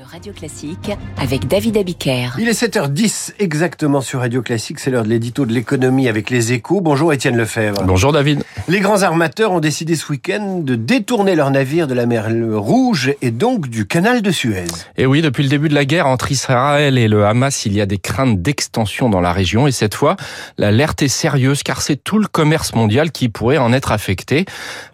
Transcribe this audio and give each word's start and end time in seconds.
de 0.00 0.04
Radio 0.10 0.32
Classique 0.32 0.90
avec 1.18 1.46
David 1.46 1.76
Abiker. 1.76 2.30
Il 2.38 2.48
est 2.48 2.58
7h10 2.58 3.34
exactement 3.38 4.00
sur 4.00 4.20
Radio 4.20 4.40
Classique, 4.40 4.78
c'est 4.78 4.90
l'heure 4.90 5.02
de 5.02 5.08
l'édito 5.08 5.44
de 5.44 5.52
l'économie 5.52 6.08
avec 6.08 6.30
les 6.30 6.52
échos. 6.52 6.80
Bonjour 6.80 7.12
Étienne 7.12 7.36
Lefebvre. 7.36 7.82
Bonjour 7.84 8.12
David. 8.12 8.42
Les 8.68 8.80
grands 8.80 9.02
armateurs 9.02 9.52
ont 9.52 9.60
décidé 9.60 9.96
ce 9.96 10.10
week-end 10.10 10.60
de 10.62 10.74
détourner 10.74 11.34
leurs 11.34 11.50
navires 11.50 11.86
de 11.86 11.94
la 11.94 12.06
mer 12.06 12.28
Rouge 12.54 13.14
et 13.20 13.30
donc 13.30 13.68
du 13.68 13.86
canal 13.86 14.22
de 14.22 14.30
Suez. 14.30 14.64
Et 14.96 15.06
oui, 15.06 15.22
depuis 15.22 15.42
le 15.42 15.48
début 15.48 15.68
de 15.68 15.74
la 15.74 15.84
guerre 15.84 16.06
entre 16.06 16.32
Israël 16.32 16.96
et 16.96 17.08
le 17.08 17.26
Hamas, 17.26 17.66
il 17.66 17.74
y 17.74 17.80
a 17.80 17.86
des 17.86 17.98
craintes 17.98 18.40
d'extension 18.40 19.10
dans 19.10 19.20
la 19.20 19.32
région 19.32 19.66
et 19.66 19.72
cette 19.72 19.94
fois, 19.94 20.16
l'alerte 20.56 21.02
est 21.02 21.08
sérieuse 21.08 21.62
car 21.62 21.82
c'est 21.82 21.96
tout 21.96 22.18
le 22.18 22.26
commerce 22.26 22.74
mondial 22.74 23.10
qui 23.10 23.28
pourrait 23.28 23.58
en 23.58 23.72
être 23.72 23.92
affecté. 23.92 24.46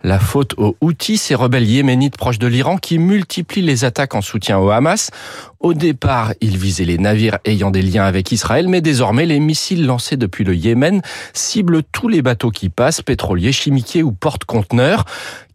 La 0.03 0.19
faute 0.19 0.55
aux 0.57 0.77
Houthis, 0.81 1.19
ces 1.19 1.35
rebelles 1.35 1.69
yéménites 1.69 2.17
proches 2.17 2.39
de 2.39 2.47
l'Iran 2.47 2.77
qui 2.77 2.99
multiplient 2.99 3.63
les 3.63 3.85
attaques 3.85 4.15
en 4.15 4.23
soutien 4.23 4.59
au 4.59 4.71
Hamas 4.71 4.96
au 5.61 5.75
départ, 5.75 6.33
ils 6.41 6.57
visaient 6.57 6.85
les 6.85 6.99
navires 6.99 7.39
ayant 7.45 7.71
des 7.71 7.83
liens 7.83 8.05
avec 8.05 8.33
Israël, 8.33 8.69
mais 8.69 8.81
désormais, 8.81 9.27
les 9.27 9.41
missiles 9.41 9.87
lancés 9.87 10.17
depuis 10.17 10.45
le 10.45 10.55
Yémen 10.55 11.03
ciblent 11.33 11.83
tous 11.83 12.09
les 12.09 12.23
bateaux 12.23 12.51
qui 12.51 12.69
passent, 12.69 13.03
pétroliers, 13.03 13.53
chimiquiers 13.53 14.03
ou 14.03 14.13
porte-conteneurs. 14.13 15.05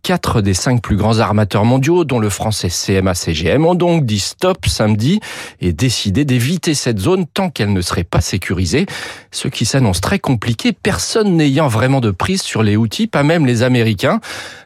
Quatre 0.04 0.42
des 0.42 0.56
cinq 0.56 0.82
plus 0.82 0.96
grands 0.96 1.20
armateurs 1.20 1.64
mondiaux, 1.64 2.06
dont 2.06 2.18
le 2.18 2.30
français 2.30 2.70
CMA-CGM, 2.70 3.66
ont 3.66 3.76
donc 3.76 4.04
dit 4.04 4.18
stop 4.18 4.66
samedi 4.66 5.20
et 5.60 5.74
décidé 5.74 6.26
d'éviter 6.26 6.74
cette 6.74 6.98
zone 6.98 7.28
tant 7.28 7.52
qu'elle 7.52 7.72
ne 7.72 7.82
serait 7.82 8.04
pas 8.04 8.20
sécurisée, 8.20 8.88
ce 9.30 9.48
qui 9.48 9.66
s'annonce 9.66 10.02
très 10.02 10.18
compliqué, 10.18 10.72
personne 10.74 11.38
n'ayant 11.38 11.68
vraiment 11.68 12.02
de 12.02 12.10
prise 12.10 12.42
sur 12.42 12.64
les 12.64 12.78
outils, 12.78 13.06
pas 13.06 13.22
même 13.22 13.46
les 13.46 13.62
Américains. 13.62 14.22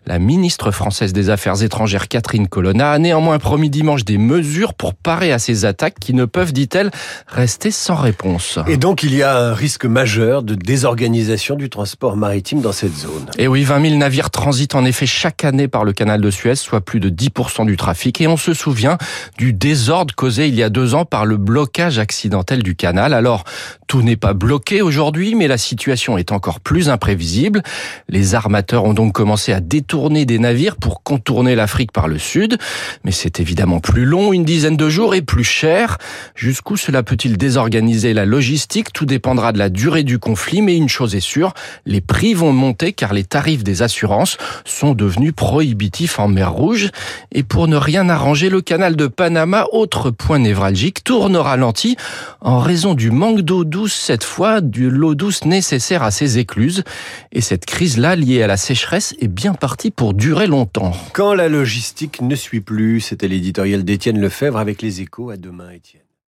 La 0.05 0.19
ministre 0.19 0.71
française 0.71 1.11
des 1.11 1.29
Affaires 1.29 1.63
étrangères 1.63 2.07
Catherine 2.07 2.47
Colonna 2.47 2.91
a 2.91 2.99
néanmoins 2.99 3.39
promis 3.39 3.69
dimanche 3.69 4.05
des 4.05 4.17
mesures 4.17 4.73
pour 4.73 4.93
parer 4.93 5.33
à 5.33 5.39
ces 5.39 5.65
attaques 5.65 5.99
qui 5.99 6.13
ne 6.13 6.25
peuvent, 6.25 6.53
dit-elle, 6.53 6.91
rester 7.27 7.71
sans 7.71 7.95
réponse. 7.95 8.59
Et 8.67 8.77
donc 8.77 9.03
il 9.03 9.13
y 9.13 9.23
a 9.23 9.37
un 9.37 9.53
risque 9.53 9.85
majeur 9.85 10.43
de 10.43 10.55
désorganisation 10.55 11.55
du 11.55 11.69
transport 11.69 12.15
maritime 12.15 12.61
dans 12.61 12.71
cette 12.71 12.95
zone. 12.95 13.31
Et 13.37 13.47
oui, 13.47 13.63
20 13.63 13.81
000 13.81 13.95
navires 13.95 14.29
transitent 14.29 14.75
en 14.75 14.85
effet 14.85 15.07
chaque 15.07 15.24
année 15.43 15.67
par 15.67 15.83
le 15.83 15.93
canal 15.93 16.21
de 16.21 16.29
Suez, 16.31 16.55
soit 16.55 16.81
plus 16.81 16.99
de 16.99 17.09
10% 17.09 17.65
du 17.65 17.77
trafic. 17.77 18.21
Et 18.21 18.27
on 18.27 18.37
se 18.37 18.53
souvient 18.53 18.97
du 19.37 19.53
désordre 19.53 20.13
causé 20.15 20.47
il 20.47 20.55
y 20.55 20.63
a 20.63 20.69
deux 20.69 20.95
ans 20.95 21.05
par 21.05 21.25
le 21.25 21.37
blocage 21.37 21.99
accidentel 21.99 22.63
du 22.63 22.75
canal. 22.75 23.13
Alors, 23.13 23.43
tout 23.87 24.01
n'est 24.01 24.15
pas 24.15 24.33
bloqué 24.33 24.81
aujourd'hui, 24.81 25.35
mais 25.35 25.47
la 25.47 25.57
situation 25.57 26.17
est 26.17 26.31
encore 26.31 26.59
plus 26.59 26.89
imprévisible. 26.89 27.63
Les 28.09 28.35
armateurs 28.35 28.85
ont 28.85 28.93
donc 28.93 29.13
commencé 29.13 29.53
à 29.53 29.59
détourner 29.59 30.25
des 30.25 30.39
navires 30.39 30.75
pour 30.75 31.03
contourner 31.03 31.55
l'Afrique 31.55 31.91
par 31.91 32.07
le 32.07 32.17
sud. 32.17 32.57
Mais 33.03 33.11
c'est 33.11 33.39
évidemment 33.39 33.79
plus 33.79 34.05
long, 34.05 34.33
une 34.33 34.45
dizaine 34.45 34.77
de 34.77 34.89
jours, 34.89 35.15
et 35.15 35.21
plus 35.21 35.43
cher. 35.43 35.97
Jusqu'où 36.35 36.77
cela 36.77 37.03
peut-il 37.03 37.37
désorganiser 37.37 38.13
la 38.13 38.25
logistique? 38.25 38.93
Tout 38.93 39.05
dépendra 39.05 39.51
de 39.51 39.57
la 39.57 39.69
durée 39.69 40.03
du 40.03 40.19
conflit, 40.19 40.61
mais 40.61 40.75
une 40.75 40.89
chose 40.89 41.15
est 41.15 41.19
sûre, 41.19 41.53
les 41.85 42.01
prix 42.01 42.33
vont 42.33 42.53
monter 42.53 42.93
car 42.93 43.13
les 43.13 43.23
tarifs 43.23 43.63
des 43.63 43.81
assurances 43.81 44.37
sont 44.65 44.93
devenus 44.93 45.14
prohibitif 45.31 46.19
en 46.19 46.27
mer 46.27 46.51
Rouge. 46.51 46.89
Et 47.31 47.43
pour 47.43 47.67
ne 47.67 47.75
rien 47.75 48.09
arranger, 48.09 48.49
le 48.49 48.61
canal 48.61 48.95
de 48.95 49.07
Panama, 49.07 49.65
autre 49.71 50.11
point 50.11 50.39
névralgique, 50.39 51.03
tourne 51.03 51.35
au 51.35 51.43
ralenti 51.43 51.95
en 52.41 52.59
raison 52.59 52.93
du 52.93 53.11
manque 53.11 53.41
d'eau 53.41 53.63
douce 53.63 53.93
cette 53.93 54.23
fois, 54.23 54.61
de 54.61 54.87
l'eau 54.87 55.15
douce 55.15 55.45
nécessaire 55.45 56.03
à 56.03 56.11
ces 56.11 56.37
écluses. 56.37 56.83
Et 57.31 57.41
cette 57.41 57.65
crise-là, 57.65 58.15
liée 58.15 58.43
à 58.43 58.47
la 58.47 58.57
sécheresse, 58.57 59.15
est 59.19 59.27
bien 59.27 59.53
partie 59.53 59.91
pour 59.91 60.13
durer 60.13 60.47
longtemps. 60.47 60.93
Quand 61.13 61.33
la 61.33 61.49
logistique 61.49 62.21
ne 62.21 62.35
suit 62.35 62.61
plus, 62.61 63.01
c'était 63.01 63.27
l'éditorial 63.27 63.83
d'Étienne 63.83 64.19
Lefebvre 64.19 64.57
avec 64.57 64.81
les 64.81 65.01
échos. 65.01 65.29
À 65.29 65.37
demain, 65.37 65.71
Étienne. 65.71 66.01